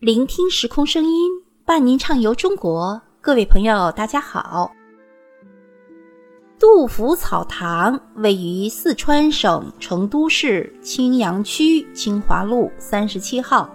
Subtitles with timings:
[0.00, 1.28] 聆听时空声音，
[1.64, 3.02] 伴您畅游中国。
[3.20, 4.70] 各位朋友，大家好。
[6.56, 13.68] 杜甫草堂位于四川省成都市青羊区清华路三十七号，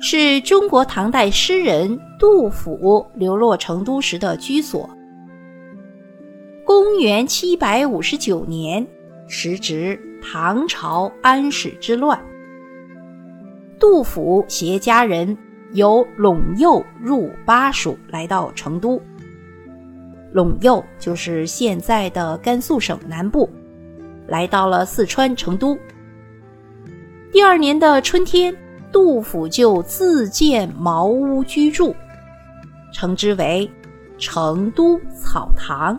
[0.00, 4.90] 是中国唐代诗人杜甫流落成都时的居所。
[6.66, 8.84] 公元七百五十九年，
[9.28, 12.20] 时值唐朝安史之乱。
[13.80, 15.36] 杜甫携家人
[15.72, 19.00] 由陇右入巴蜀，来到成都。
[20.34, 23.48] 陇右就是现在的甘肃省南部，
[24.28, 25.76] 来到了四川成都。
[27.32, 28.54] 第二年的春天，
[28.92, 31.96] 杜甫就自建茅屋居住，
[32.92, 33.68] 称之为
[34.18, 35.98] 成都草堂。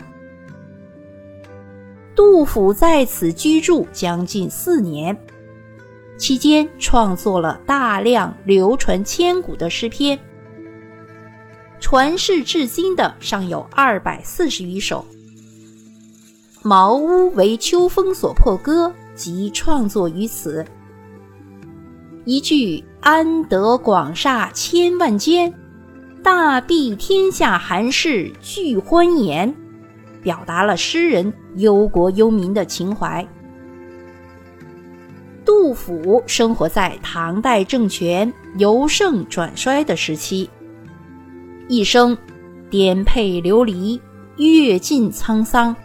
[2.15, 5.17] 杜甫在此居住将近四年。
[6.21, 10.19] 期间创作了大量流传千古的诗篇，
[11.79, 15.03] 传世至今的尚有二百四十余首。
[16.61, 20.63] 《茅屋为秋风所破歌》即创作于此。
[22.25, 25.51] 一句“安得广厦千万间，
[26.21, 29.51] 大庇天下寒士俱欢颜”，
[30.21, 33.27] 表达了诗人忧国忧民的情怀。
[35.61, 40.49] 杜甫生活在唐代政权由盛转衰的时期，
[41.67, 42.17] 一生
[42.67, 44.01] 颠沛流离，
[44.37, 45.75] 阅尽沧桑。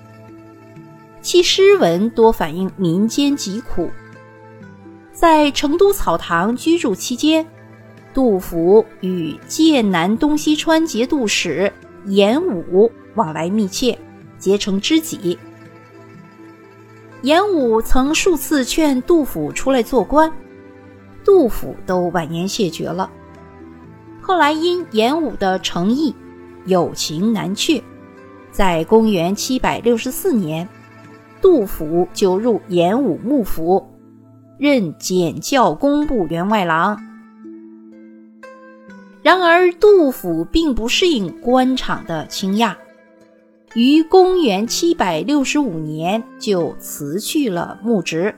[1.20, 3.90] 其诗文多反映民间疾苦。
[5.12, 7.46] 在成都草堂居住期间，
[8.14, 11.70] 杜甫与剑南东西川节度使
[12.06, 13.98] 严武往来密切，
[14.38, 15.38] 结成知己。
[17.26, 20.32] 严武曾数次劝杜甫出来做官，
[21.24, 23.10] 杜甫都婉言谢绝了。
[24.22, 26.14] 后来因严武的诚意，
[26.66, 27.82] 有情难却，
[28.52, 30.68] 在公元七百六十四年，
[31.42, 33.84] 杜甫就入严武幕府，
[34.56, 36.96] 任检校工部员外郎。
[39.20, 42.76] 然而，杜甫并不适应官场的倾轧。
[43.76, 48.34] 于公元七百六十五年就辞去了牧职。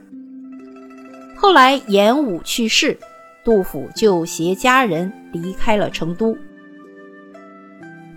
[1.37, 2.99] 后来严武去世，
[3.45, 6.37] 杜甫就携家人离开了成都。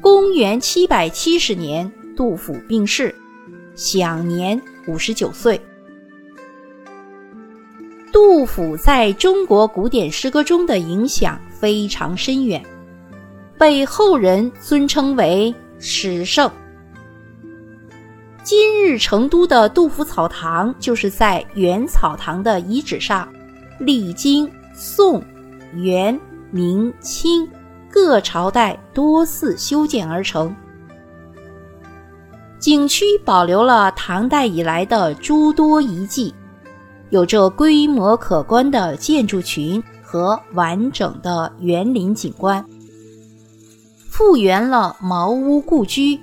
[0.01, 3.13] 公元七百七十年，杜甫病逝，
[3.75, 5.61] 享年五十九岁。
[8.11, 12.65] 杜甫在中国古典诗歌中的影响非常深远，
[13.59, 16.51] 被后人尊称为诗圣。
[18.43, 23.27] 今日成都的杜甫草堂，就是在原草堂的遗址上，
[23.79, 25.23] 历经宋、
[25.75, 26.19] 元、
[26.49, 27.47] 明、清
[27.87, 30.53] 各朝代多次修建而成。
[32.59, 36.33] 景区保留了唐代以来的诸多遗迹，
[37.11, 42.65] 有着规模可观的建筑群和完整的园林景观，
[44.09, 46.19] 复原了茅屋故居。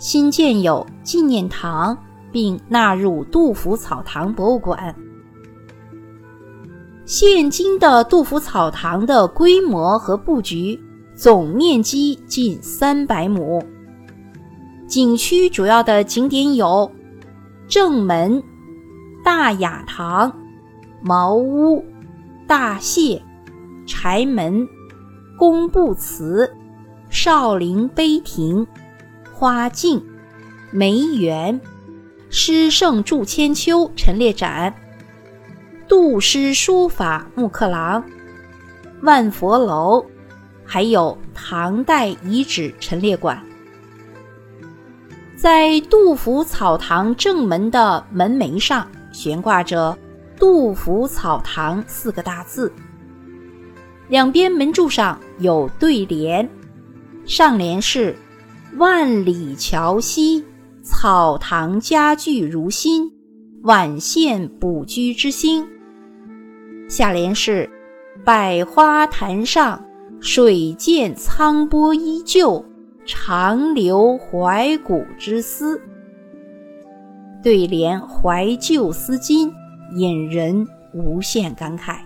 [0.00, 1.94] 新建有纪念堂，
[2.32, 4.96] 并纳入杜甫草堂博物馆。
[7.04, 10.80] 现今的杜甫草堂的规模和布局，
[11.14, 13.62] 总面积近三百亩。
[14.88, 16.90] 景区主要的景点有
[17.68, 18.42] 正门、
[19.22, 20.32] 大雅堂、
[21.02, 21.84] 茅屋、
[22.46, 23.20] 大谢、
[23.86, 24.66] 柴门、
[25.38, 26.50] 工部祠、
[27.10, 28.66] 少陵碑亭。
[29.40, 30.04] 花径、
[30.70, 31.58] 梅园、
[32.28, 34.74] 诗圣祝千秋陈列展、
[35.88, 38.04] 杜诗书法木刻廊、
[39.00, 40.04] 万佛楼，
[40.62, 43.42] 还有唐代遗址陈列馆。
[45.38, 49.96] 在杜甫草堂正门的门楣上悬挂着
[50.38, 52.70] “杜甫草堂”四个大字，
[54.08, 56.46] 两边门柱上有对联，
[57.24, 58.14] 上联是。
[58.78, 60.44] 万里桥西，
[60.82, 63.10] 草堂家具如新，
[63.64, 65.66] 宛现卜居之心。
[66.88, 67.68] 下联是：
[68.24, 69.84] 百花坛上，
[70.20, 72.64] 水见沧波依旧，
[73.04, 75.80] 长留怀古之思。
[77.42, 79.52] 对联怀旧思今，
[79.96, 81.96] 引人无限感慨。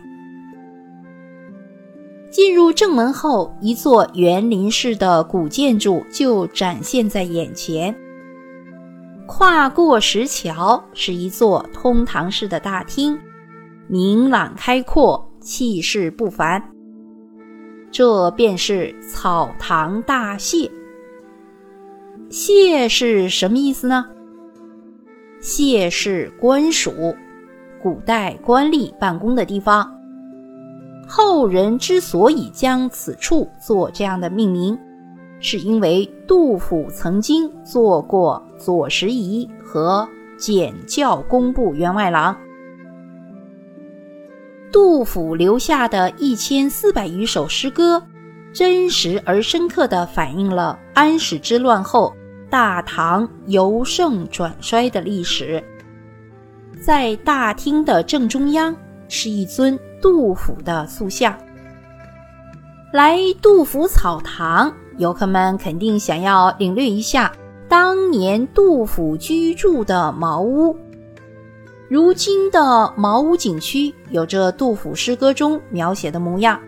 [2.35, 7.95] 进入正门后，一座园林式的古建筑就展现在眼前。
[9.25, 13.17] 跨过石桥，是一座通堂式的大厅，
[13.87, 16.61] 明朗开阔，气势不凡。
[17.93, 20.69] 这便是草堂大谢。
[22.31, 24.07] 谢是什么意思呢？
[25.41, 27.15] 谢是官署，
[27.81, 29.94] 古代官吏办公的地方。
[31.07, 34.79] 后人之所以将此处做这样的命名，
[35.41, 40.09] 是因为杜甫曾经做过左拾遗和
[40.39, 42.37] 检校工部员外郎。
[44.73, 48.03] 杜甫留下的一千四百余首诗歌，
[48.53, 52.13] 真实而深刻地反映了安史之乱后
[52.51, 55.63] 大唐由盛转衰的历史。
[56.81, 58.75] 在大厅的正中央
[59.09, 61.35] 是一尊杜甫的塑像。
[62.93, 67.33] 来杜甫草堂，游客们肯定想要领略一下
[67.71, 70.77] 当年杜甫居住的茅屋。
[71.89, 76.61] 如今的茅屋景区有着杜甫诗歌中描写的模样，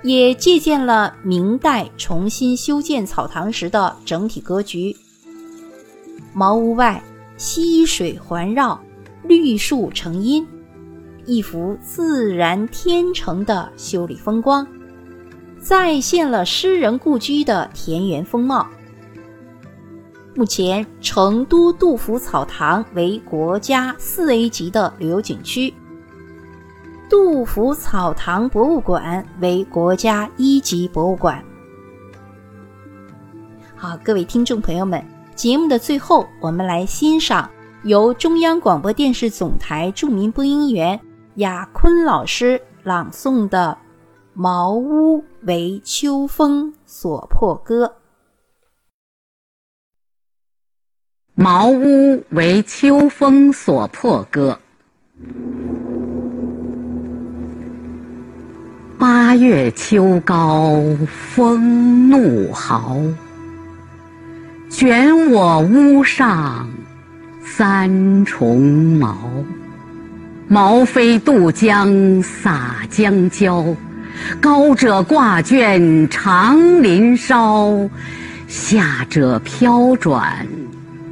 [0.00, 4.96] 也借鉴了明代重新修建草堂时的整体格局。
[6.32, 7.02] 茅屋外
[7.36, 8.80] 溪水环绕，
[9.24, 10.46] 绿树成荫，
[11.26, 14.66] 一幅自然天成的秀丽风光，
[15.60, 18.66] 再现了诗人故居的田园风貌。
[20.34, 25.72] 目前，成都杜甫草堂为国家四 A 级的旅游景区，
[27.08, 31.42] 杜甫草堂博物馆为国家一级博物馆。
[33.74, 35.02] 好，各位听众朋友们，
[35.34, 37.50] 节目的最后，我们来欣赏
[37.82, 41.00] 由中央广播电视总台著名播音员
[41.36, 43.76] 雅坤老师朗诵的
[44.32, 47.86] 《茅屋为秋风所破歌》。
[51.34, 54.58] 茅屋为秋风所破歌。
[58.98, 60.72] 八月秋高
[61.06, 62.96] 风怒号，
[64.70, 66.66] 卷我屋上
[67.44, 68.58] 三重
[68.98, 69.14] 茅。
[70.48, 73.64] 茅飞渡江洒江郊，
[74.40, 77.90] 高者挂卷长林梢，
[78.46, 80.46] 下者飘转。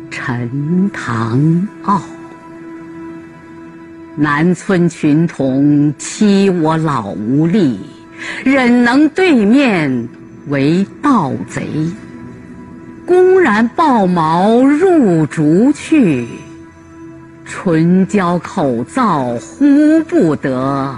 [0.09, 2.01] 陈塘坳，
[4.15, 7.81] 南村群童欺我老无力，
[8.45, 10.09] 忍能对面
[10.47, 11.67] 为盗贼，
[13.05, 16.25] 公然抱茅入竹去，
[17.45, 20.95] 唇焦口燥呼不得，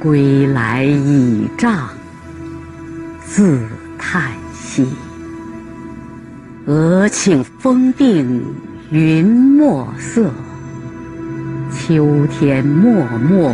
[0.00, 1.88] 归来倚杖
[3.24, 3.60] 自
[3.98, 4.86] 叹息。
[6.66, 8.44] 俄顷风定
[8.90, 10.30] 云墨色，
[11.70, 13.52] 秋天漠漠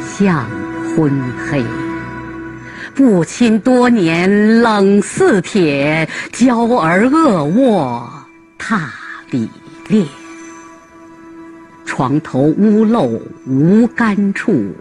[0.00, 0.46] 向
[0.94, 1.12] 昏
[1.48, 1.64] 黑。
[2.94, 8.10] 不亲多年冷似铁，娇儿恶卧
[8.58, 8.90] 踏
[9.30, 9.48] 里
[9.88, 10.04] 裂。
[11.86, 14.74] 床头屋漏无干处，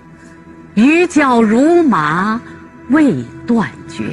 [0.74, 2.42] 雨脚如麻
[2.90, 4.04] 未断绝。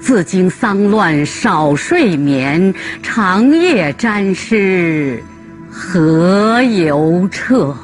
[0.00, 5.22] 自经丧乱少睡眠，长夜沾湿
[5.70, 7.76] 何由彻？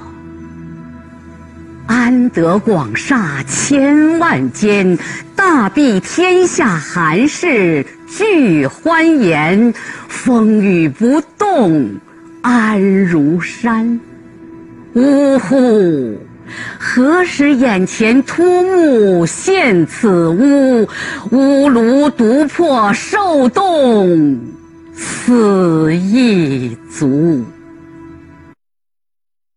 [1.86, 4.98] 安得广厦千万间，
[5.36, 9.74] 大庇天下寒士俱欢颜。
[10.08, 12.00] 风雨不动
[12.44, 13.98] 安如山。
[14.93, 16.19] 呜呼！
[16.79, 20.86] 何时眼前突兀现此屋？
[21.31, 24.39] 屋庐独破受冻，
[24.94, 27.43] 此亦足。